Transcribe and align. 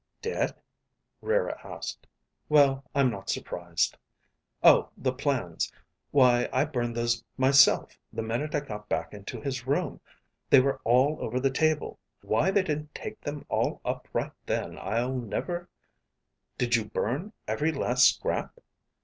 "Dead?" 0.23 0.59
Rara 1.21 1.61
asked. 1.63 2.07
"Well, 2.49 2.83
I'm 2.95 3.11
not 3.11 3.29
surprised. 3.29 3.97
Oh, 4.63 4.89
the 4.97 5.13
plans! 5.13 5.71
Why 6.09 6.49
I 6.51 6.65
burned 6.65 6.95
those 6.97 7.23
myself 7.37 7.99
the 8.11 8.23
minute 8.23 8.55
I 8.55 8.61
got 8.61 8.89
back 8.89 9.13
into 9.13 9.39
his 9.39 9.67
room. 9.67 10.01
They 10.49 10.59
were 10.59 10.81
all 10.85 11.19
over 11.21 11.39
the 11.39 11.51
table; 11.51 11.99
why 12.23 12.49
they 12.49 12.63
didn't 12.63 12.95
take 12.95 13.21
them 13.21 13.45
all 13.47 13.79
up 13.85 14.07
right 14.11 14.33
then, 14.47 14.75
I'll 14.79 15.13
never" 15.13 15.69
"Did 16.57 16.75
you 16.75 16.85
burn 16.85 17.33
every 17.47 17.71
last 17.71 18.05
scrap?" 18.15 18.59